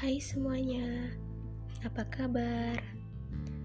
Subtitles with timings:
[0.00, 1.14] Hai semuanya,
[1.86, 2.74] apa kabar?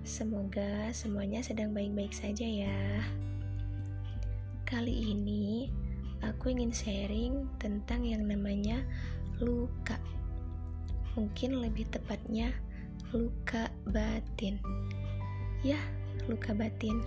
[0.06, 3.02] Semoga semuanya sedang baik-baik saja ya.
[4.70, 5.74] Kali ini
[6.22, 8.86] aku ingin sharing tentang yang namanya
[9.42, 9.98] luka.
[11.18, 12.54] Mungkin lebih tepatnya
[13.10, 14.62] luka batin.
[15.66, 15.82] Ya,
[16.30, 17.02] luka batin.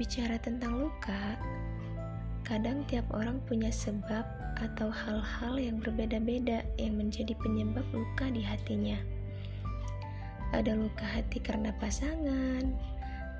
[0.00, 1.36] Bicara tentang luka,
[2.50, 4.26] kadang tiap orang punya sebab
[4.58, 8.98] atau hal-hal yang berbeda-beda yang menjadi penyebab luka di hatinya.
[10.50, 12.74] Ada luka hati karena pasangan,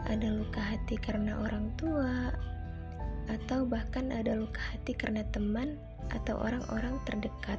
[0.07, 2.31] ada luka hati karena orang tua,
[3.27, 5.75] atau bahkan ada luka hati karena teman
[6.15, 7.59] atau orang-orang terdekat.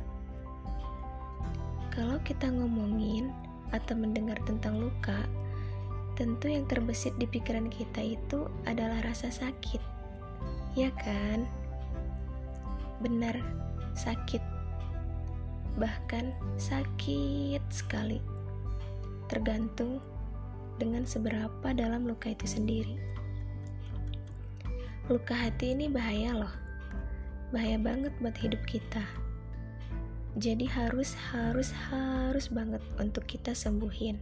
[1.91, 3.27] Kalau kita ngomongin
[3.75, 5.19] atau mendengar tentang luka,
[6.15, 9.90] tentu yang terbesit di pikiran kita itu adalah rasa sakit,
[10.75, 11.47] ya kan?
[13.01, 13.33] benar
[13.97, 14.39] sakit,
[15.75, 18.21] bahkan sakit sekali,
[19.25, 19.99] tergantung
[20.77, 22.95] dengan seberapa dalam luka itu sendiri.
[25.09, 26.53] Luka hati ini bahaya, loh,
[27.49, 29.03] bahaya banget buat hidup kita.
[30.39, 34.15] Jadi, harus, harus, harus banget untuk kita sembuhin.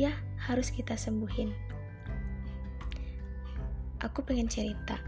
[0.00, 1.52] Ya, harus kita sembuhin.
[4.06, 5.02] Aku pengen cerita.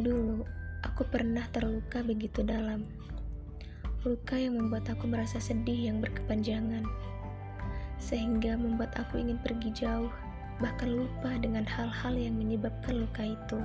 [0.00, 0.40] Dulu,
[0.80, 2.88] Aku pernah terluka begitu dalam.
[4.00, 6.88] Luka yang membuat aku merasa sedih yang berkepanjangan.
[8.00, 10.08] Sehingga membuat aku ingin pergi jauh,
[10.56, 13.60] bahkan lupa dengan hal-hal yang menyebabkan luka itu.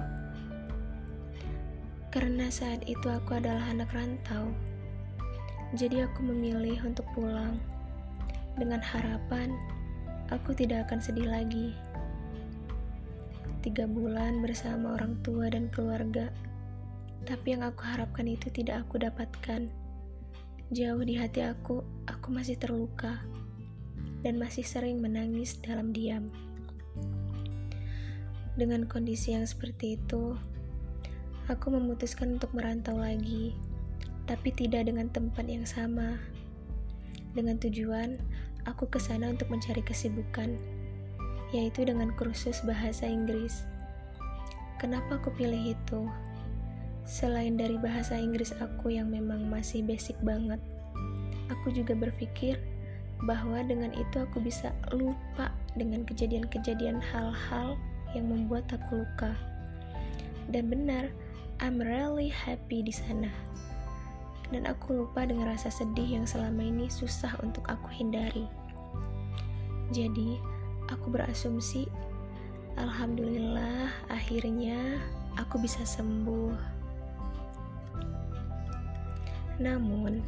[2.12, 4.52] Karena saat itu aku adalah anak rantau.
[5.72, 7.56] Jadi aku memilih untuk pulang.
[8.60, 9.56] Dengan harapan
[10.36, 11.72] aku tidak akan sedih lagi.
[13.66, 16.30] Tiga bulan bersama orang tua dan keluarga
[17.26, 19.66] tapi yang aku harapkan itu tidak aku dapatkan.
[20.70, 23.26] Jauh di hati aku, aku masih terluka
[24.22, 26.30] dan masih sering menangis dalam diam.
[28.56, 30.38] Dengan kondisi yang seperti itu,
[31.50, 33.58] aku memutuskan untuk merantau lagi,
[34.30, 36.22] tapi tidak dengan tempat yang sama.
[37.34, 38.22] Dengan tujuan,
[38.70, 40.56] aku ke sana untuk mencari kesibukan,
[41.56, 43.64] yaitu dengan kursus bahasa Inggris.
[44.76, 46.02] Kenapa aku pilih itu?
[47.08, 50.60] Selain dari bahasa Inggris aku yang memang masih basic banget,
[51.48, 52.60] aku juga berpikir
[53.24, 57.80] bahwa dengan itu aku bisa lupa dengan kejadian-kejadian hal-hal
[58.12, 59.32] yang membuat aku luka.
[60.52, 61.08] Dan benar,
[61.64, 63.32] I'm really happy di sana.
[64.52, 68.46] Dan aku lupa dengan rasa sedih yang selama ini susah untuk aku hindari.
[69.96, 70.38] Jadi,
[70.90, 71.90] aku berasumsi,
[72.76, 75.00] Alhamdulillah, akhirnya
[75.40, 76.76] aku bisa sembuh.
[79.64, 80.20] Namun,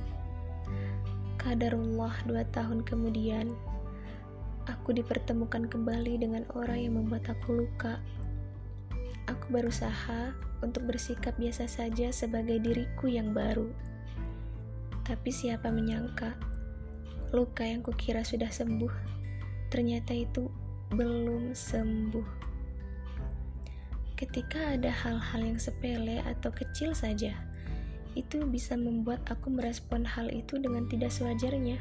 [1.35, 3.51] kadarullah dua tahun kemudian,
[4.67, 7.99] aku dipertemukan kembali dengan orang yang membuat aku luka.
[9.27, 10.31] Aku berusaha
[10.63, 13.67] untuk bersikap biasa saja sebagai diriku yang baru.
[15.03, 16.35] Tapi siapa menyangka,
[17.35, 19.16] luka yang kukira sudah sembuh,
[19.67, 20.47] ternyata itu
[20.95, 22.47] belum sembuh.
[24.17, 27.37] Ketika ada hal-hal yang sepele atau kecil saja,
[28.17, 31.77] itu bisa membuat aku merespon hal itu dengan tidak sewajarnya.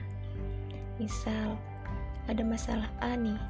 [1.01, 1.57] Misal,
[2.29, 3.41] ada masalah A nih,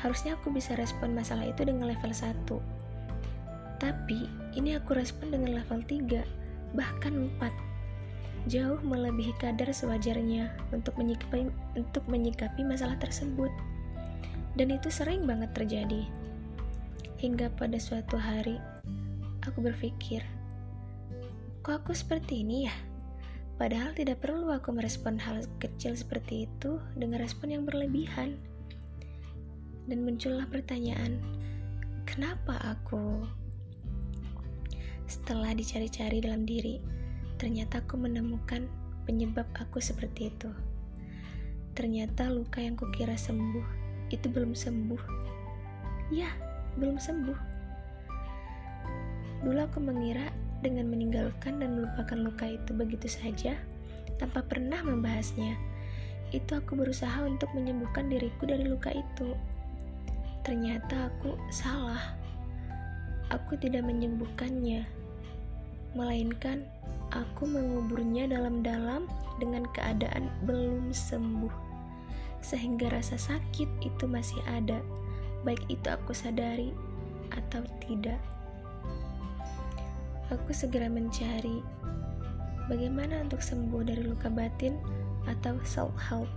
[0.00, 2.34] harusnya aku bisa respon masalah itu dengan level 1.
[3.78, 4.26] Tapi,
[4.58, 6.26] ini aku respon dengan level 3,
[6.74, 8.50] bahkan 4.
[8.50, 13.48] Jauh melebihi kadar sewajarnya untuk menyikapi, untuk menyikapi masalah tersebut.
[14.54, 16.06] Dan itu sering banget terjadi.
[17.18, 18.58] Hingga pada suatu hari,
[19.42, 20.22] aku berpikir,
[21.64, 22.74] Kok aku seperti ini ya?
[23.54, 28.36] Padahal tidak perlu aku merespon hal kecil seperti itu dengan respon yang berlebihan.
[29.88, 31.22] Dan muncullah pertanyaan,
[32.04, 33.24] kenapa aku?
[35.08, 36.82] Setelah dicari-cari dalam diri,
[37.40, 38.66] ternyata aku menemukan
[39.08, 40.50] penyebab aku seperti itu.
[41.72, 45.02] Ternyata luka yang kukira sembuh, itu belum sembuh.
[46.12, 46.28] Ya,
[46.76, 47.38] belum sembuh.
[49.44, 50.32] Dulu aku mengira
[50.64, 53.56] dengan meninggalkan dan melupakan luka itu begitu saja
[54.16, 55.56] tanpa pernah membahasnya.
[56.32, 59.36] Itu aku berusaha untuk menyembuhkan diriku dari luka itu.
[60.42, 62.16] Ternyata aku salah.
[63.32, 64.84] Aku tidak menyembuhkannya,
[65.96, 66.60] melainkan
[67.14, 69.08] aku menguburnya dalam-dalam
[69.40, 71.54] dengan keadaan belum sembuh,
[72.44, 74.84] sehingga rasa sakit itu masih ada,
[75.48, 76.76] baik itu aku sadari
[77.32, 78.20] atau tidak.
[80.32, 81.60] aku segera mencari
[82.66, 84.76] bagaimana untuk sembuh dari luka batin
[85.28, 86.28] atau self-help.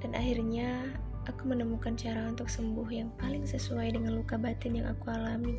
[0.00, 0.96] Dan akhirnya
[1.28, 5.56] aku menemukan cara untuk sembuh yang paling sesuai dengan luka batin yang aku alami.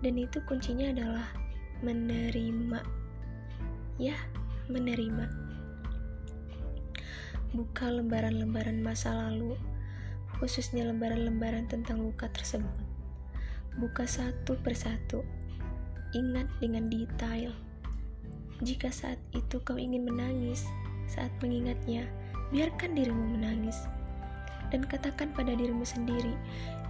[0.00, 1.28] Dan itu kuncinya adalah
[1.86, 2.80] menerima.
[4.00, 4.16] Ya,
[4.66, 5.26] menerima.
[7.50, 9.58] Buka lembaran-lembaran masa lalu,
[10.38, 12.70] khususnya lembaran-lembaran tentang luka tersebut.
[13.74, 15.26] Buka satu persatu.
[16.14, 17.50] Ingat dengan detail.
[18.62, 20.62] Jika saat itu kau ingin menangis,
[21.10, 22.06] saat mengingatnya,
[22.54, 23.82] biarkan dirimu menangis.
[24.70, 26.38] Dan katakan pada dirimu sendiri,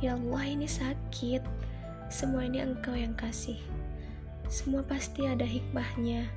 [0.04, 1.40] Ya Allah ini sakit,
[2.12, 3.56] semua ini engkau yang kasih.
[4.52, 6.28] Semua pasti ada hikmahnya.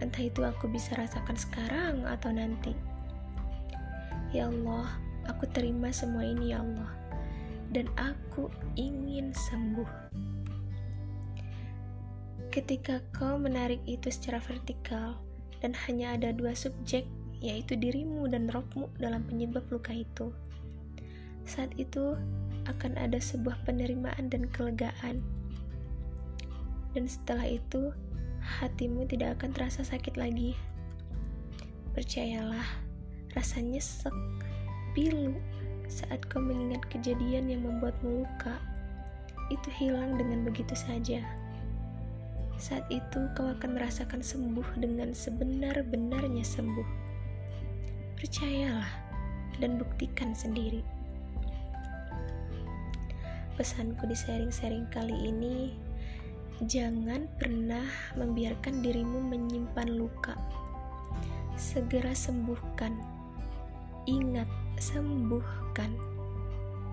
[0.00, 2.91] Entah itu aku bisa rasakan sekarang atau nanti.
[4.32, 4.96] Ya Allah,
[5.28, 6.90] aku terima semua ini ya Allah.
[7.72, 9.88] Dan aku ingin sembuh.
[12.52, 15.16] Ketika kau menarik itu secara vertikal
[15.64, 17.08] dan hanya ada dua subjek,
[17.40, 20.32] yaitu dirimu dan rohmu dalam penyebab luka itu.
[21.48, 22.16] Saat itu
[22.68, 25.24] akan ada sebuah penerimaan dan kelegaan
[26.92, 27.92] dan setelah itu
[28.60, 30.52] hatimu tidak akan terasa sakit lagi.
[31.96, 32.64] Percayalah,
[33.32, 34.14] rasanya nyesek,
[34.96, 35.36] pilu
[35.88, 38.56] saat kau mengingat kejadian yang membuatmu luka.
[39.52, 41.20] Itu hilang dengan begitu saja.
[42.56, 46.88] Saat itu kau akan merasakan sembuh dengan sebenar-benarnya sembuh.
[48.16, 48.88] Percayalah
[49.58, 50.80] dan buktikan sendiri.
[53.58, 55.56] Pesanku di sharing-sharing kali ini
[56.62, 57.82] Jangan pernah
[58.14, 60.38] membiarkan dirimu menyimpan luka.
[61.58, 63.21] Segera sembuhkan.
[64.06, 64.50] Ingat,
[64.82, 65.94] sembuhkan.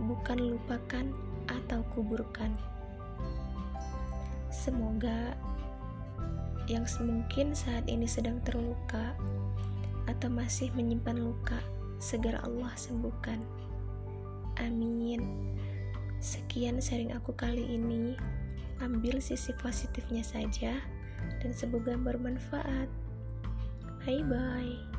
[0.05, 1.05] Bukan lupakan
[1.49, 2.53] atau kuburkan.
[4.49, 5.33] Semoga
[6.69, 9.17] yang mungkin saat ini sedang terluka
[10.05, 11.57] atau masih menyimpan luka,
[11.97, 13.41] segera Allah sembuhkan.
[14.61, 15.25] Amin.
[16.19, 18.13] Sekian sharing aku kali ini
[18.83, 20.77] ambil sisi positifnya saja
[21.41, 22.91] dan semoga bermanfaat.
[24.03, 24.98] Bye bye.